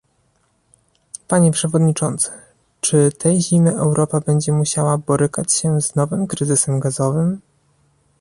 Panie 1.27 1.51
przewodniczący, 1.51 2.31
czy 2.81 3.11
tej 3.11 3.41
zimy 3.41 3.71
Europa 3.71 4.19
będzie 4.19 4.51
musiała 4.51 4.97
borykać 4.97 5.53
się 5.53 5.81
z 5.81 5.95
nowym 5.95 6.27
kryzysem 6.27 6.79
gazowym? 6.79 7.41